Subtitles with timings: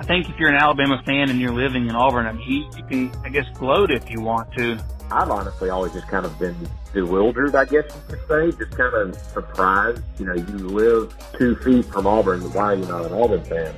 [0.00, 2.70] I think if you're an Alabama fan and you're living in Auburn, I mean, you,
[2.76, 4.76] you can, I guess, gloat if you want to.
[5.10, 6.56] I've honestly always just kind of been
[6.92, 10.02] bewildered, I guess you could say, just kind of surprised.
[10.18, 12.40] You know, you live two feet from Auburn.
[12.52, 13.74] Why are you not an Auburn fan?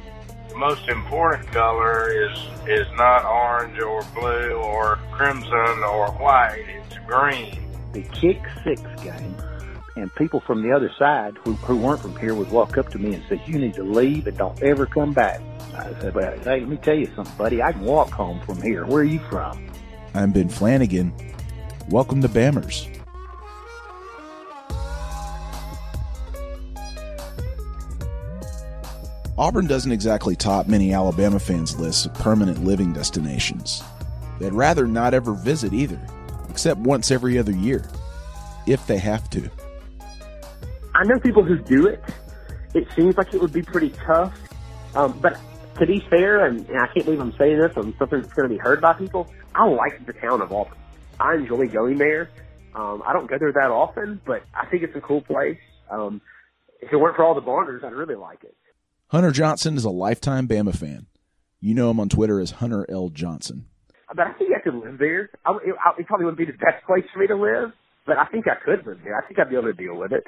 [0.49, 6.65] The most important color is is not orange or blue or crimson or white.
[6.69, 7.59] It's green.
[7.93, 9.35] The kick six game
[9.97, 12.99] and people from the other side who, who weren't from here would walk up to
[12.99, 15.41] me and say, you need to leave and don't ever come back.
[15.75, 17.63] I said, well, hey, let me tell you something, buddy.
[17.63, 18.85] I can walk home from here.
[18.87, 19.72] Where are you from?
[20.15, 21.15] I'm Ben Flanagan.
[21.89, 22.87] Welcome to Bammers.
[29.39, 33.83] Auburn doesn't exactly top many Alabama fans' lists of permanent living destinations.
[34.39, 36.01] They'd rather not ever visit either,
[36.51, 37.89] except once every other year,
[38.67, 39.51] if they have to.
[40.95, 42.05] I know people who do it.
[42.75, 44.39] It seems like it would be pretty tough.
[44.95, 45.41] Um, but
[45.79, 48.49] to be fair, and, and I can't believe I'm saying this, and something that's going
[48.49, 50.77] to be heard by people, I like the town of Auburn.
[51.21, 52.31] I enjoy going there.
[52.75, 55.59] Um, I don't go there that often, but I think it's a cool place.
[55.91, 56.21] Um,
[56.81, 58.57] if it weren't for all the Barners, I'd really like it.
[59.09, 61.07] Hunter Johnson is a lifetime Bama fan.
[61.61, 63.09] You know him on Twitter as Hunter L.
[63.11, 63.67] Johnson.
[64.09, 65.31] But I think I could live there.
[65.45, 67.73] I, it, it probably wouldn't be the best place for me to live,
[68.07, 69.17] but I think I could live there.
[69.17, 70.27] I think I'd be able to deal with it.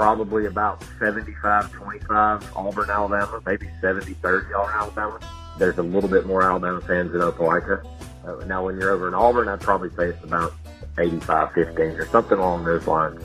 [0.00, 5.20] Probably about 75-25 Auburn, Alabama, maybe 70-30 Auburn, Alabama.
[5.58, 7.84] There's a little bit more Alabama fans in Opelika.
[8.24, 10.54] Uh, now, when you're over in Auburn, I'd probably say it's about
[10.96, 13.22] 85-15 or something along those lines.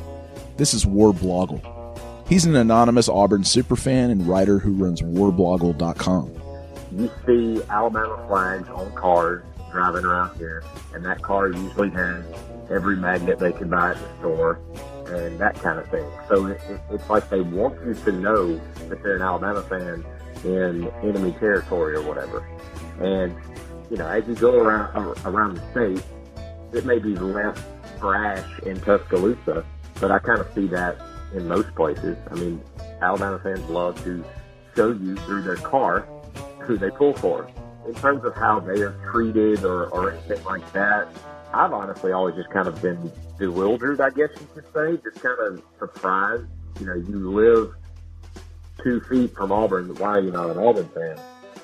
[0.58, 1.62] This is Warblogle.
[2.28, 6.30] He's an anonymous Auburn superfan and writer who runs warblogle.com.
[6.92, 10.62] You see Alabama flags on cars driving around here,
[10.94, 12.26] and that car usually has
[12.70, 14.60] every magnet they can buy at the store
[15.08, 16.10] and that kind of thing.
[16.28, 18.56] So it, it, it's like they want you to know
[18.90, 20.06] that they're an Alabama fan
[20.44, 22.48] in enemy territory or whatever.
[23.00, 23.36] And
[23.90, 26.06] you know, as you go around uh, around the state,
[26.74, 27.58] it may be less
[28.00, 29.66] brash in Tuscaloosa,
[30.00, 30.98] but I kind of see that
[31.34, 32.18] in most places.
[32.30, 32.62] I mean,
[33.02, 34.24] Alabama fans love to
[34.76, 36.02] show you through their car
[36.60, 37.50] who they pull for.
[37.88, 41.08] In terms of how they are treated or, or anything like that,
[41.56, 45.40] I've honestly always just kind of been bewildered, I guess you could say, just kind
[45.40, 46.44] of surprised.
[46.82, 47.74] You know, you live
[48.84, 49.96] two feet from Auburn.
[49.96, 51.18] Why are you not an Auburn fan?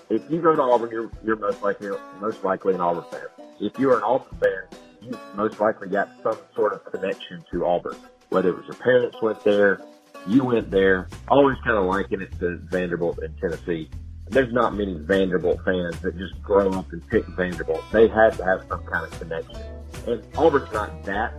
[0.10, 1.90] If you go to Auburn, you're, you're most likely
[2.22, 3.28] most likely an Auburn fan.
[3.60, 7.98] If you're an Auburn fan, you most likely got some sort of connection to Auburn.
[8.30, 9.82] Whether it was your parents went there,
[10.26, 11.10] you went there.
[11.28, 13.90] Always kind of liken it to Vanderbilt in Tennessee
[14.32, 17.84] there's not many Vanderbilt fans that just grow up and pick Vanderbilt.
[17.92, 19.62] They had to have some kind of connection.
[20.08, 21.34] And Auburn's not that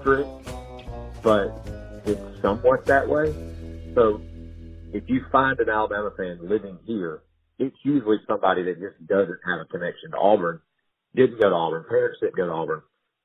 [0.00, 0.28] strict,
[1.22, 1.66] but
[2.04, 3.32] it's somewhat that way.
[3.94, 4.20] So
[4.92, 7.22] if you find an Alabama fan living here,
[7.58, 10.60] it's usually somebody that just doesn't have a connection to Auburn,
[11.14, 12.82] didn't go to Auburn, parents didn't go to Auburn,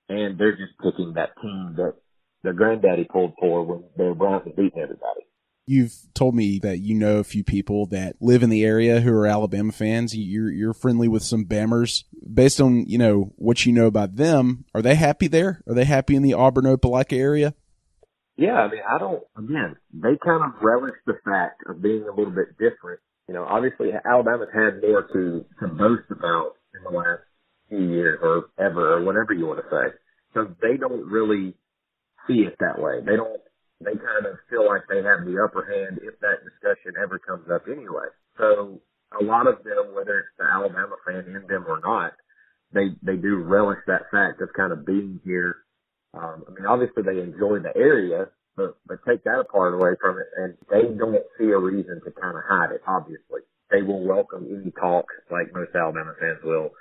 [0.07, 1.95] and they're just picking that team that
[2.44, 5.29] their granddaddy pulled for when their Browns were beating everybody.
[5.71, 9.13] You've told me that you know a few people that live in the area who
[9.13, 10.18] are Alabama fans.
[10.18, 12.06] You're you're friendly with some Bammers.
[12.33, 15.62] Based on you know what you know about them, are they happy there?
[15.68, 17.54] Are they happy in the Auburn Opelika area?
[18.36, 19.21] Yeah, I mean, I don't.
[19.38, 23.01] Again, they kind of relish the fact of being a little bit different.
[23.27, 27.21] You know, obviously Alabama's had more to to boast about in the last
[27.69, 29.95] few years or ever or whatever you want to say.
[30.33, 31.54] So they don't really
[32.25, 33.01] see it that way.
[33.06, 33.39] They don't
[33.81, 37.48] they kind of feel like they have the upper hand if that discussion ever comes
[37.52, 38.12] up anyway.
[38.38, 38.81] So
[39.20, 42.14] a lot of them, whether it's the Alabama fan in them or not,
[42.74, 45.58] they they do relish that fact of kind of being here.
[46.14, 50.18] Um, I mean, obviously they enjoy the area, but but take that apart away from
[50.20, 52.81] it, and they don't see a reason to kind of hide it.
[52.88, 53.42] Obviously,
[53.72, 56.72] they will welcome any talk like most Alabama fans will,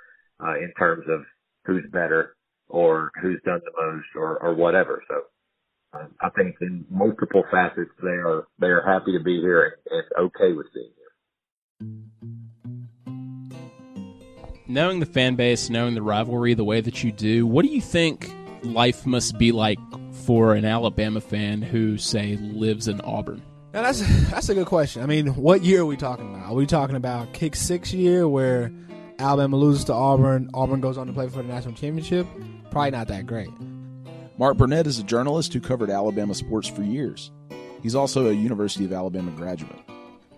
[0.43, 1.21] uh, in terms of
[1.65, 2.35] who's better
[2.67, 5.01] or who's done the most or or whatever.
[5.07, 5.23] So
[5.93, 10.27] I think in multiple facets, they are they are happy to be here and, and
[10.27, 11.09] okay with being here.
[14.67, 17.81] Knowing the fan base, knowing the rivalry the way that you do, what do you
[17.81, 18.31] think
[18.61, 19.79] life must be like
[20.25, 23.41] for an Alabama fan who, say, lives in Auburn?
[23.73, 25.01] Now that's that's a good question.
[25.01, 26.49] I mean, what year are we talking about?
[26.49, 28.71] Are we talking about kick six year where
[29.17, 32.27] Alabama loses to Auburn, Auburn goes on to play for the national championship?
[32.69, 33.49] Probably not that great.
[34.39, 37.29] Mark Burnett is a journalist who covered Alabama sports for years.
[37.83, 39.77] He's also a University of Alabama graduate.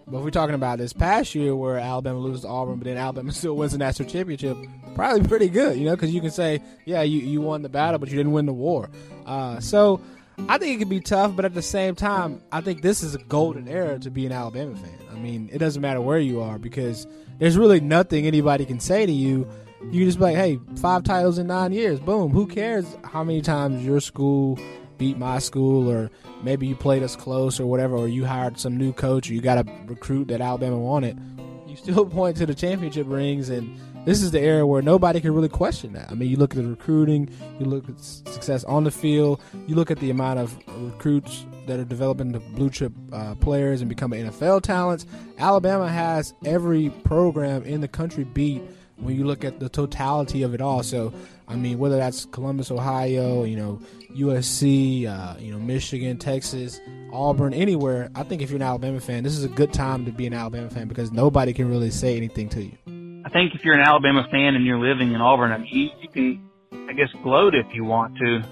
[0.07, 2.97] But if we're talking about this past year where Alabama loses to Auburn, but then
[2.97, 4.57] Alabama still wins the national championship,
[4.95, 7.99] probably pretty good, you know, because you can say, yeah, you, you won the battle,
[7.99, 8.89] but you didn't win the war.
[9.27, 10.01] Uh, so
[10.49, 13.13] I think it could be tough, but at the same time, I think this is
[13.13, 14.97] a golden era to be an Alabama fan.
[15.11, 17.05] I mean, it doesn't matter where you are because
[17.37, 19.47] there's really nothing anybody can say to you
[19.89, 21.99] you just be like, hey, five titles in nine years.
[21.99, 22.31] Boom.
[22.31, 24.59] Who cares how many times your school
[24.97, 26.11] beat my school or
[26.43, 29.41] maybe you played us close or whatever, or you hired some new coach or you
[29.41, 31.19] got a recruit that Alabama wanted.
[31.67, 35.33] You still point to the championship rings and this is the era where nobody can
[35.33, 36.09] really question that.
[36.09, 37.29] I mean, you look at the recruiting,
[37.59, 41.79] you look at success on the field, you look at the amount of recruits that
[41.79, 45.05] are developing the blue chip uh, players and becoming NFL talents.
[45.37, 48.63] Alabama has every program in the country beat
[49.01, 50.83] when you look at the totality of it all.
[50.83, 51.13] So,
[51.47, 53.79] I mean, whether that's Columbus, Ohio, you know,
[54.15, 56.79] USC, uh, you know, Michigan, Texas,
[57.11, 60.11] Auburn, anywhere, I think if you're an Alabama fan, this is a good time to
[60.11, 62.77] be an Alabama fan because nobody can really say anything to you.
[63.25, 65.89] I think if you're an Alabama fan and you're living in Auburn, I mean, you,
[66.01, 66.49] you can,
[66.89, 68.43] I guess, gloat if you want to.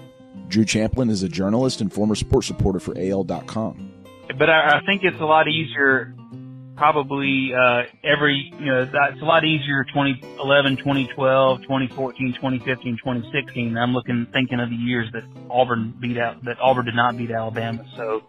[0.48, 3.90] Drew Champlin is a journalist and former sports reporter for AL.com.
[4.38, 6.14] But I, I think it's a lot easier
[6.80, 13.92] probably uh, every you know it's a lot easier 2011 2012 2014 2015 2016 i'm
[13.92, 17.84] looking thinking of the years that auburn beat out that auburn did not beat alabama.
[17.98, 18.22] So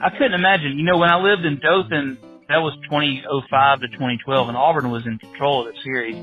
[0.00, 2.16] i couldn't imagine you know when i lived in dothan
[2.48, 6.16] that was 2005 to 2012 and auburn was in control of the series.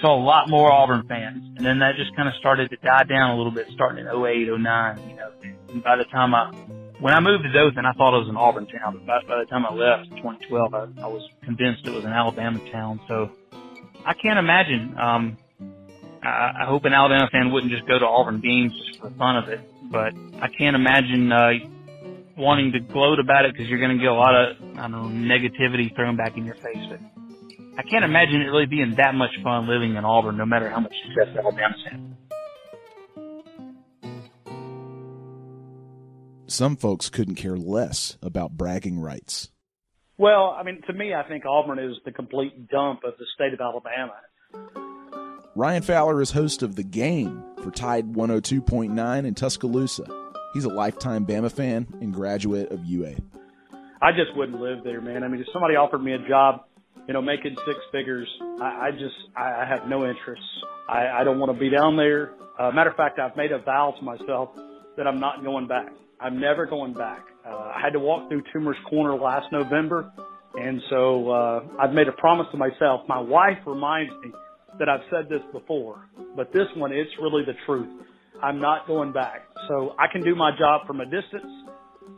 [0.00, 3.04] Saw a lot more auburn fans and then that just kind of started to die
[3.04, 5.30] down a little bit starting in 08 09 you know.
[5.68, 6.50] And by the time i
[7.00, 9.38] when I moved to Dothan, I thought it was an Auburn town, but by, by
[9.40, 13.00] the time I left in 2012, I, I was convinced it was an Alabama town.
[13.06, 13.30] So
[14.04, 14.96] I can't imagine.
[14.98, 15.38] Um,
[16.22, 19.16] I, I hope an Alabama fan wouldn't just go to Auburn games just for the
[19.16, 19.60] fun of it,
[19.90, 20.12] but
[20.42, 21.50] I can't imagine uh,
[22.36, 24.92] wanting to gloat about it because you're going to get a lot of I don't
[24.92, 26.82] know negativity thrown back in your face.
[26.90, 27.00] But
[27.78, 30.80] I can't imagine it really being that much fun living in Auburn, no matter how
[30.80, 32.17] much success Alabama's had.
[36.50, 39.50] Some folks couldn't care less about bragging rights.
[40.16, 43.52] Well, I mean, to me, I think Auburn is the complete dump of the state
[43.52, 44.14] of Alabama.
[45.54, 50.04] Ryan Fowler is host of The Game for Tide 102.9 in Tuscaloosa.
[50.54, 53.16] He's a lifetime Bama fan and graduate of UA.
[54.00, 55.24] I just wouldn't live there, man.
[55.24, 56.64] I mean, if somebody offered me a job,
[57.06, 58.28] you know, making six figures,
[58.60, 60.42] I, I just, I, I have no interest.
[60.88, 62.32] I, I don't want to be down there.
[62.58, 64.50] Uh, matter of fact, I've made a vow to myself
[64.96, 65.92] that I'm not going back.
[66.20, 67.24] I'm never going back.
[67.46, 70.10] Uh, I had to walk through Toomer's Corner last November,
[70.54, 73.02] and so uh, I've made a promise to myself.
[73.08, 74.32] My wife reminds me
[74.78, 77.88] that I've said this before, but this one, it's really the truth.
[78.42, 79.42] I'm not going back.
[79.68, 81.52] So I can do my job from a distance.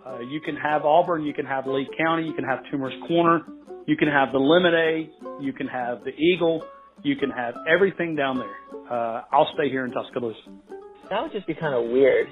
[0.07, 3.43] Uh, you can have Auburn, you can have Lee County, you can have Toomer's Corner,
[3.87, 6.65] you can have the Lemonade, you can have the Eagle,
[7.03, 8.91] you can have everything down there.
[8.91, 10.39] Uh, I'll stay here in Tuscaloosa.
[11.11, 12.29] That would just be kind of weird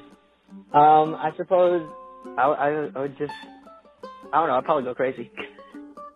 [0.73, 1.89] um, I suppose
[2.37, 3.33] I, I, I would just,
[4.33, 5.31] I don't know, I'd probably go crazy.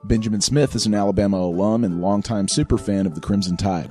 [0.05, 3.91] Benjamin Smith is an Alabama alum and longtime super fan of the Crimson Tide.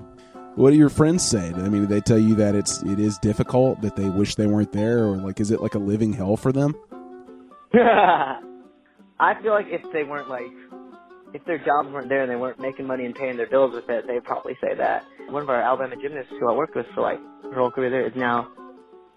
[0.55, 1.47] What do your friends say?
[1.53, 4.47] I mean, do they tell you that it's it is difficult, that they wish they
[4.47, 6.75] weren't there, or like is it like a living hell for them?
[7.73, 10.51] I feel like if they weren't like,
[11.33, 13.89] if their jobs weren't there and they weren't making money and paying their bills with
[13.89, 15.05] it, they'd probably say that.
[15.29, 18.05] One of our Alabama gymnasts who I worked with for like her whole career there
[18.05, 18.49] is now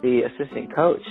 [0.02, 1.02] the assistant coach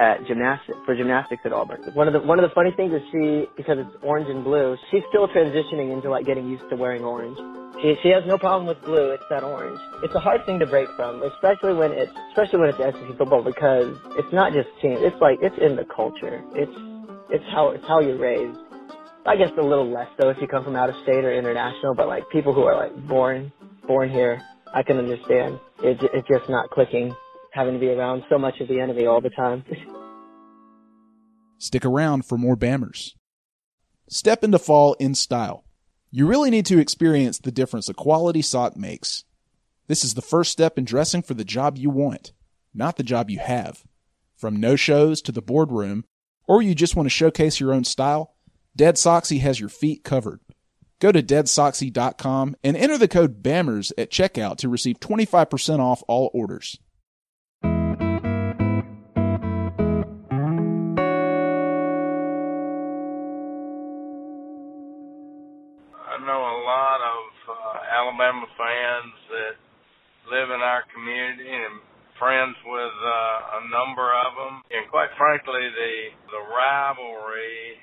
[0.00, 1.82] at gymnastics for gymnastics at Auburn.
[1.94, 4.76] One of the one of the funny things is she because it's orange and blue,
[4.90, 7.38] she's still transitioning into like getting used to wearing orange.
[7.82, 9.10] She she has no problem with blue.
[9.10, 9.78] It's that orange.
[10.02, 13.42] It's a hard thing to break from, especially when it's especially when it's SEC football
[13.42, 14.98] because it's not just team.
[14.98, 16.42] It's like it's in the culture.
[16.54, 16.74] It's
[17.30, 18.58] it's how it's how you're raised.
[19.26, 21.94] I guess a little less though if you come from out of state or international,
[21.94, 23.52] but like people who are like born
[23.86, 24.42] born here,
[24.74, 25.60] I can understand.
[25.82, 27.14] It it's just not clicking
[27.54, 29.64] having to be around so much of the enemy all the time.
[31.58, 33.12] Stick around for more Bammers.
[34.08, 35.64] Step into fall in style.
[36.10, 39.24] You really need to experience the difference a quality sock makes.
[39.86, 42.32] This is the first step in dressing for the job you want,
[42.74, 43.84] not the job you have.
[44.36, 46.04] From no shows to the boardroom,
[46.46, 48.34] or you just want to showcase your own style,
[48.76, 50.40] Dead Soxy has your feet covered.
[51.00, 56.30] Go to deadsoxy.com and enter the code BAMMERS at checkout to receive 25% off all
[56.34, 56.78] orders.
[66.24, 69.54] Know a lot of uh, Alabama fans that
[70.30, 71.80] live in our community and
[72.18, 74.62] friends with uh, a number of them.
[74.72, 75.94] And quite frankly, the
[76.32, 77.78] the rivalry,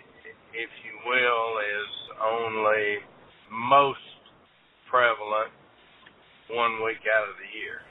[0.54, 3.06] if you will, is only
[3.52, 4.00] most
[4.90, 5.52] prevalent
[6.50, 7.82] one week out of the year.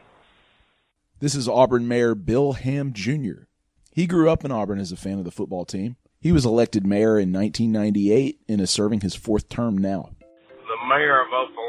[1.20, 3.46] This is Auburn Mayor Bill Ham Jr.
[3.92, 5.96] He grew up in Auburn as a fan of the football team.
[6.20, 10.10] He was elected mayor in 1998 and is serving his fourth term now.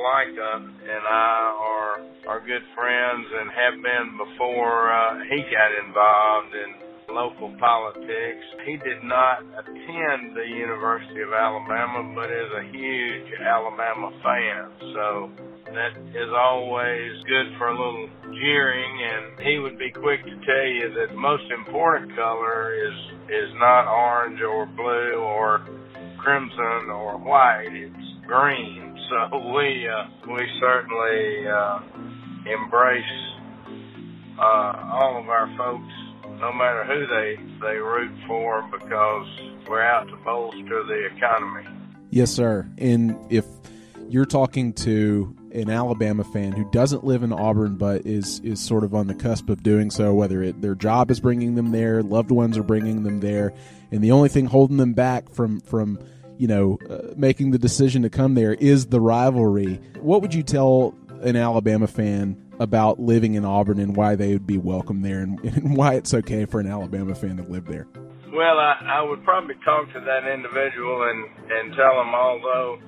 [0.01, 5.69] Of Opelika and I are are good friends and have been before uh, he got
[5.85, 8.45] involved in local politics.
[8.65, 14.71] He did not attend the University of Alabama, but is a huge Alabama fan.
[14.93, 15.29] So
[15.69, 20.67] that is always good for a little jeering and he would be quick to tell
[20.67, 22.97] you that the most important color is
[23.29, 25.65] is not orange or blue or
[26.19, 31.79] crimson or white it's green so we uh, we certainly uh,
[32.47, 33.03] embrace
[34.39, 35.93] uh, all of our folks
[36.39, 39.27] no matter who they they root for because
[39.69, 41.67] we're out to bolster the economy
[42.11, 42.69] Yes, sir.
[42.77, 43.45] And if
[44.09, 48.83] you're talking to an Alabama fan who doesn't live in Auburn but is is sort
[48.83, 52.03] of on the cusp of doing so, whether it, their job is bringing them there,
[52.03, 53.53] loved ones are bringing them there,
[53.91, 55.99] and the only thing holding them back from from
[56.41, 59.79] you know uh, making the decision to come there is the rivalry.
[59.99, 64.47] What would you tell an Alabama fan about living in Auburn and why they would
[64.47, 67.87] be welcome there, and, and why it's okay for an Alabama fan to live there?
[68.33, 72.79] Well, I, I would probably talk to that individual and, and tell him, although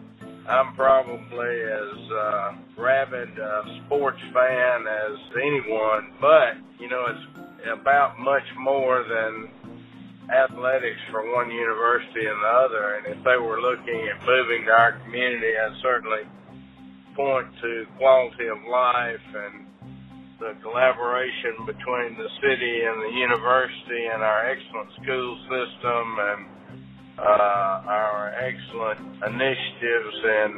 [0.48, 8.20] I'm probably as uh, rabid a sports fan as anyone, but, you know, it's about
[8.20, 9.50] much more than
[10.34, 12.86] athletics for one university and the other.
[12.98, 16.26] And if they were looking at moving to our community, I'd certainly
[17.16, 19.66] point to quality of life and
[20.40, 26.42] the collaboration between the city and the university and our excellent school system and
[27.18, 30.50] uh, our excellent initiatives in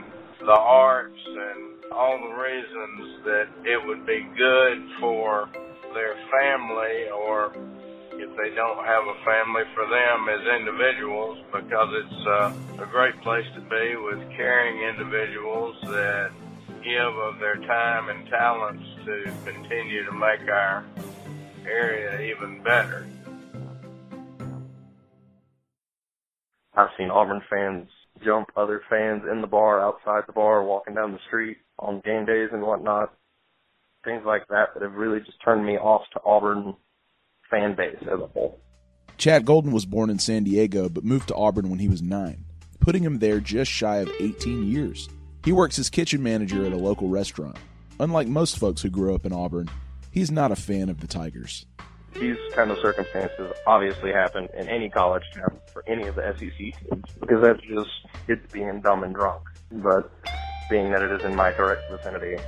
[0.48, 5.50] the arts and all the reasons that it would be good for
[5.94, 7.54] their family or
[8.18, 13.20] if they don't have a family for them as individuals because it's uh, a great
[13.22, 16.32] place to be with caring individuals that
[16.84, 20.86] give of their time and talents to continue to make our
[21.68, 23.08] area even better.
[26.76, 27.90] I've seen Auburn fans
[28.24, 32.26] jump other fans in the bar, outside the bar, walking down the street on game
[32.26, 33.14] days and whatnot.
[34.04, 36.76] Things like that that have really just turned me off to Auburn
[37.50, 38.60] fan base as a whole.
[39.18, 42.46] Chad Golden was born in San Diego but moved to Auburn when he was nine,
[42.80, 45.08] putting him there just shy of 18 years.
[45.44, 47.58] He works as kitchen manager at a local restaurant.
[48.00, 49.70] Unlike most folks who grew up in Auburn,
[50.12, 51.66] he's not a fan of the Tigers.
[52.14, 56.58] These kind of circumstances obviously happen in any college town for any of the SEC
[56.58, 57.90] teams because that's just
[58.28, 59.44] it's being dumb and drunk.
[59.72, 60.12] But
[60.70, 62.42] being that it is in my direct vicinity,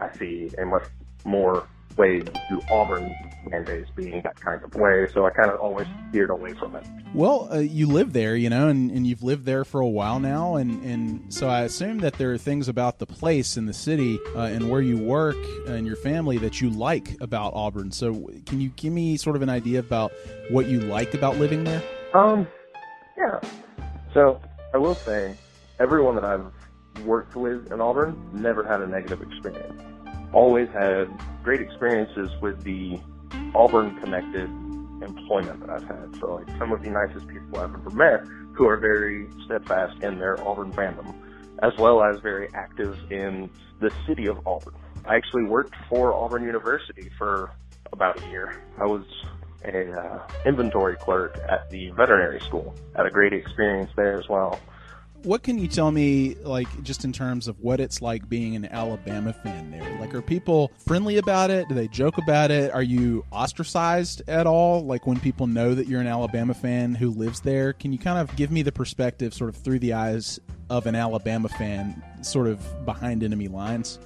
[0.00, 0.84] I see a much
[1.24, 1.66] more
[1.96, 3.14] way to Auburn
[3.50, 5.06] fan base being that kind of way.
[5.12, 6.84] So I kind of always steered away from it.
[7.14, 10.20] Well, uh, you live there, you know, and, and you've lived there for a while
[10.20, 13.72] now, and, and so I assume that there are things about the place and the
[13.72, 17.90] city uh, and where you work and your family that you like about Auburn.
[17.90, 20.12] So can you give me sort of an idea about
[20.50, 21.82] what you like about living there?
[22.14, 22.46] Um,
[23.16, 23.40] yeah.
[24.14, 24.40] So
[24.72, 25.36] I will say,
[25.80, 26.46] everyone that I've
[27.04, 29.82] worked with in Auburn never had a negative experience.
[30.32, 31.08] Always had
[31.42, 33.00] great experiences with the
[33.54, 34.48] Auburn connected
[35.02, 36.16] employment that I've had.
[36.20, 38.20] So like some of the nicest people I've ever met
[38.52, 41.14] who are very steadfast in their Auburn fandom,
[41.62, 44.74] as well as very active in the city of Auburn.
[45.06, 47.50] I actually worked for Auburn University for
[47.92, 48.62] about a year.
[48.78, 49.04] I was
[49.64, 52.74] a uh, inventory clerk at the veterinary school.
[52.96, 54.60] Had a great experience there as well
[55.22, 58.66] what can you tell me, like, just in terms of what it's like being an
[58.66, 59.98] Alabama fan there?
[60.00, 61.68] Like, are people friendly about it?
[61.68, 62.72] Do they joke about it?
[62.72, 64.84] Are you ostracized at all?
[64.84, 68.18] Like, when people know that you're an Alabama fan who lives there, can you kind
[68.18, 72.46] of give me the perspective, sort of through the eyes of an Alabama fan, sort
[72.46, 73.98] of behind enemy lines?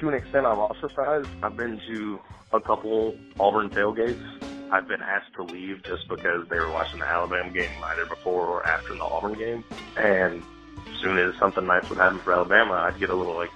[0.00, 1.28] To an extent, I'm ostracized.
[1.42, 2.20] I've been to
[2.52, 4.20] a couple Auburn tailgates.
[4.70, 8.46] I've been asked to leave just because they were watching the Alabama game either before
[8.46, 9.64] or after the Auburn game.
[9.96, 10.42] And
[10.78, 13.50] as soon as something nice would happen for Alabama, I'd get a little like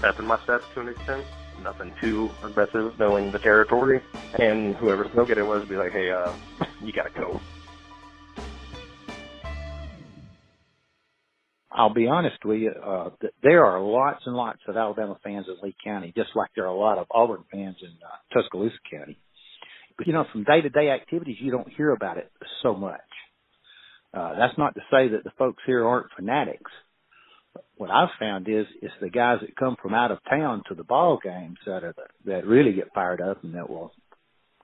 [0.00, 1.24] pep in my step to an extent.
[1.62, 4.00] Nothing too aggressive, knowing the territory.
[4.38, 7.40] And whoever's tailgate was would be like, hey, uh, you gotta go.
[11.70, 15.46] I'll be honest with you, uh, th- there are lots and lots of Alabama fans
[15.48, 18.76] in Lee County, just like there are a lot of Auburn fans in uh, Tuscaloosa
[18.90, 19.18] County.
[19.96, 22.30] But you know, from day to day activities, you don't hear about it
[22.62, 23.00] so much.
[24.14, 26.70] Uh, that's not to say that the folks here aren't fanatics.
[27.76, 30.84] What I've found is it's the guys that come from out of town to the
[30.84, 33.92] ball games that are the, that really get fired up and that will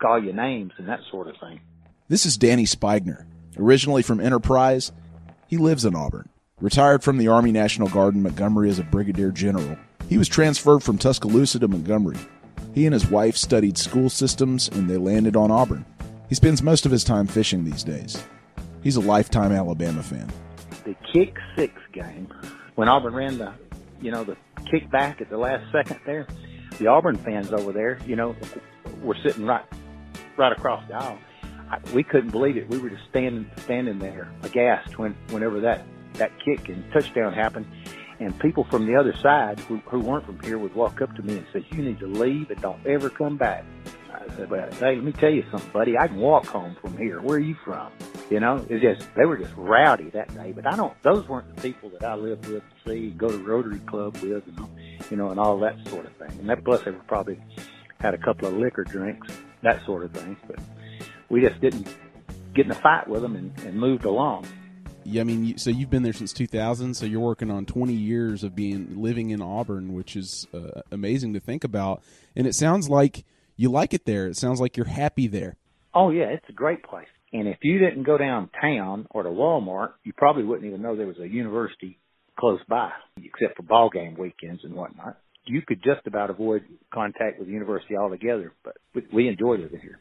[0.00, 1.60] call you names and that sort of thing.
[2.08, 3.26] This is Danny Spigner,
[3.58, 4.92] originally from Enterprise.
[5.46, 6.28] He lives in Auburn.
[6.60, 9.76] Retired from the Army National Guard in Montgomery as a brigadier general.
[10.08, 12.16] He was transferred from Tuscaloosa to Montgomery.
[12.74, 15.84] He and his wife studied school systems and they landed on Auburn.
[16.28, 18.22] He spends most of his time fishing these days.
[18.82, 20.28] He's a lifetime Alabama fan.
[20.84, 22.32] The kick six game,
[22.76, 23.52] when Auburn ran the,
[24.00, 24.36] you know, the
[24.70, 26.26] kick back at the last second there,
[26.78, 28.36] the Auburn fans over there, you know,
[29.02, 29.64] were sitting right,
[30.36, 31.18] right across the aisle.
[31.70, 32.68] I, we couldn't believe it.
[32.68, 37.66] We were just standing, standing there aghast when, whenever that, that kick and touchdown happened.
[38.20, 41.22] And people from the other side who, who weren't from here would walk up to
[41.22, 43.64] me and say, you need to leave and don't ever come back.
[44.48, 45.98] Well, hey, let me tell you something, buddy.
[45.98, 47.20] I can walk home from here.
[47.20, 47.90] Where are you from?
[48.30, 50.52] You know, it's just they were just rowdy that day.
[50.52, 53.80] But I don't; those weren't the people that I lived with, see, go to Rotary
[53.80, 54.68] Club with, and
[55.10, 56.38] you know, and all that sort of thing.
[56.40, 57.38] And that plus they were probably
[58.00, 59.28] had a couple of liquor drinks,
[59.62, 60.36] that sort of thing.
[60.46, 60.60] But
[61.28, 61.88] we just didn't
[62.54, 64.46] get in a fight with them and, and moved along.
[65.04, 68.44] Yeah, I mean, so you've been there since 2000, so you're working on 20 years
[68.44, 72.02] of being living in Auburn, which is uh, amazing to think about.
[72.36, 73.24] And it sounds like
[73.58, 74.28] you like it there.
[74.28, 75.56] It sounds like you're happy there.
[75.92, 77.08] Oh yeah, it's a great place.
[77.32, 81.06] And if you didn't go downtown or to Walmart, you probably wouldn't even know there
[81.06, 81.98] was a university
[82.38, 82.90] close by,
[83.22, 85.18] except for ball game weekends and whatnot.
[85.44, 88.76] You could just about avoid contact with the university altogether, but
[89.12, 89.98] we enjoy living here.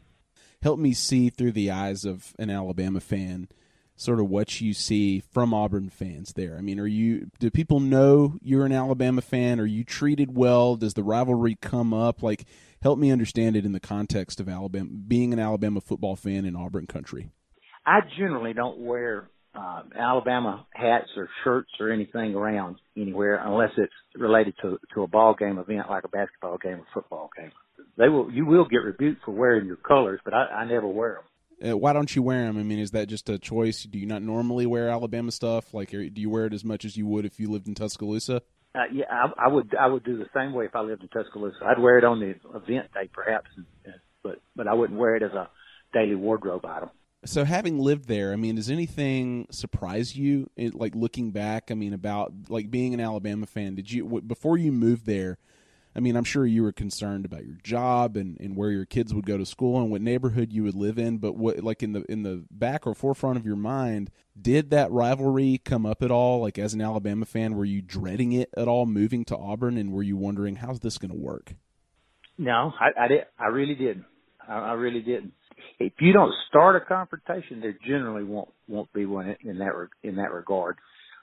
[0.62, 3.48] Help me see through the eyes of an Alabama fan
[3.98, 6.56] sort of what you see from Auburn fans there.
[6.58, 9.60] I mean, are you do people know you're an Alabama fan?
[9.60, 10.76] Are you treated well?
[10.76, 12.24] Does the rivalry come up?
[12.24, 12.46] Like
[12.82, 16.56] help me understand it in the context of Alabama being an Alabama football fan in
[16.56, 17.32] Auburn country.
[17.86, 23.94] I generally don't wear uh, Alabama hats or shirts or anything around anywhere unless it's
[24.16, 27.52] related to to a ball game event like a basketball game or football game.
[27.98, 31.16] They will you will get rebuked for wearing your colors, but I, I never wear
[31.16, 31.24] them.
[31.66, 32.58] Uh, why don't you wear them?
[32.58, 33.84] I mean, is that just a choice?
[33.84, 35.74] Do you not normally wear Alabama stuff?
[35.74, 38.42] Like, do you wear it as much as you would if you lived in Tuscaloosa?
[38.76, 39.74] Uh, yeah, I, I would.
[39.76, 41.58] I would do the same way if I lived in Tuscaloosa.
[41.66, 43.50] I'd wear it on the event day, perhaps,
[44.22, 45.50] but but I wouldn't wear it as a
[45.94, 46.90] daily wardrobe item.
[47.26, 50.50] So, having lived there, I mean, does anything surprise you?
[50.58, 53.74] like looking back, I mean, about like being an Alabama fan.
[53.74, 55.40] Did you before you moved there?
[55.98, 59.16] I mean, I'm sure you were concerned about your job and, and where your kids
[59.16, 61.18] would go to school and what neighborhood you would live in.
[61.18, 64.92] But what, like in the in the back or forefront of your mind, did that
[64.92, 66.42] rivalry come up at all?
[66.42, 69.92] Like as an Alabama fan, were you dreading it at all, moving to Auburn, and
[69.92, 71.56] were you wondering how's this going to work?
[72.38, 73.22] No, I, I did.
[73.40, 74.06] I really didn't.
[74.48, 75.34] I, I really didn't.
[75.80, 79.72] If you don't start a confrontation, there generally won't won't be one in that
[80.04, 80.78] in that regard.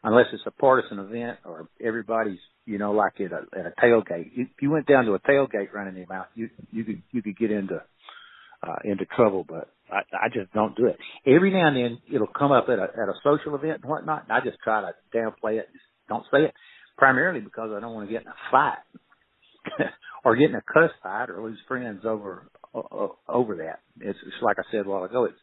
[0.04, 4.30] Unless it's a partisan event or everybody's, you know, like at a, at a tailgate.
[4.36, 7.38] If you went down to a tailgate running your mouth, you, you could, you could
[7.38, 7.82] get into,
[8.62, 10.98] uh, into trouble, but I, I just don't do it.
[11.26, 14.24] Every now and then it'll come up at a, at a social event and whatnot,
[14.24, 15.68] and I just try to downplay it.
[15.72, 16.54] Just don't say it
[16.98, 18.78] primarily because I don't want to get in a fight
[20.24, 22.46] or get in a cuss fight or lose friends over,
[23.26, 23.80] over that.
[24.00, 25.38] It's, it's like I said a while ago, it's,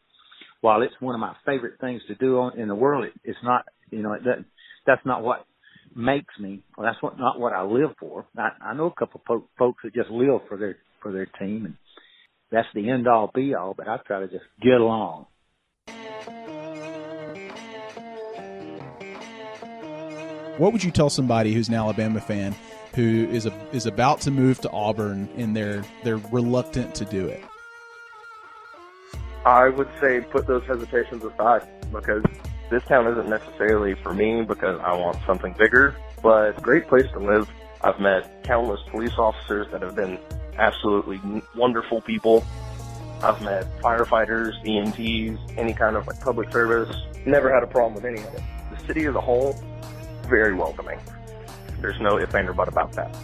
[0.60, 3.38] while it's one of my favorite things to do on, in the world, it, it's
[3.42, 4.46] not, you know, it doesn't,
[4.86, 5.46] that's not what
[5.94, 6.62] makes me.
[6.76, 8.26] Well, that's what not what I live for.
[8.36, 11.26] I, I know a couple of po- folks that just live for their for their
[11.26, 11.76] team, and
[12.50, 13.74] that's the end all be all.
[13.76, 15.26] But I try to just get along.
[20.58, 22.54] What would you tell somebody who's an Alabama fan
[22.94, 27.26] who is a, is about to move to Auburn and they're they're reluctant to do
[27.26, 27.42] it?
[29.44, 32.22] I would say put those hesitations aside because
[32.72, 37.18] this town isn't necessarily for me because I want something bigger, but great place to
[37.18, 37.48] live.
[37.82, 40.18] I've met countless police officers that have been
[40.56, 41.20] absolutely
[41.54, 42.42] wonderful people.
[43.22, 46.96] I've met firefighters, EMTs, any kind of like public service.
[47.26, 48.42] Never had a problem with any of it.
[48.70, 49.52] The city as a whole,
[50.26, 50.98] very welcoming.
[51.80, 53.14] There's no if and or but about that.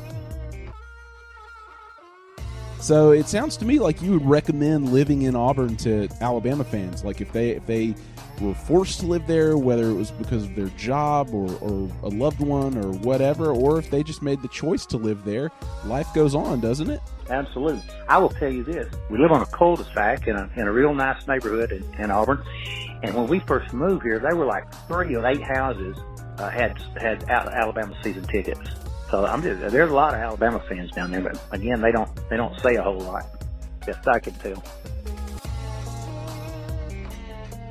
[2.80, 7.02] So it sounds to me like you would recommend living in Auburn to Alabama fans.
[7.02, 7.94] Like if they if they
[8.40, 12.08] were forced to live there, whether it was because of their job or, or a
[12.08, 15.50] loved one or whatever, or if they just made the choice to live there,
[15.84, 17.00] life goes on, doesn't it?
[17.30, 17.82] Absolutely.
[18.08, 18.92] I will tell you this.
[19.10, 22.42] We live on a cul-de-sac in a, in a real nice neighborhood in, in Auburn.
[23.02, 25.96] And when we first moved here, they were like three of eight houses
[26.38, 28.60] uh, had had Alabama season tickets.
[29.10, 32.10] So I'm just there's a lot of Alabama fans down there, but again, they don't
[32.28, 33.26] they don't say a whole lot.
[33.86, 34.62] Best I can tell.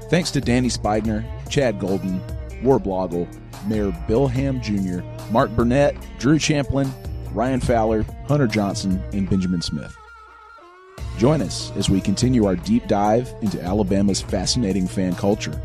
[0.09, 2.21] Thanks to Danny Spigner, Chad Golden,
[2.61, 3.27] Warblogle,
[3.67, 6.91] Mayor Bill Ham Jr., Mark Burnett, Drew Champlin,
[7.31, 9.95] Ryan Fowler, Hunter Johnson, and Benjamin Smith.
[11.17, 15.61] Join us as we continue our deep dive into Alabama's fascinating fan culture.